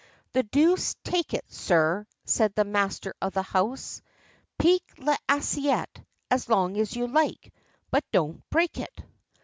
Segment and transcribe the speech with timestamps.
[0.31, 4.01] "The deuce take it, sir," said the master of the house;
[4.57, 7.53] "piquez l'assiette as long as you like,
[7.91, 9.03] but don't break it!"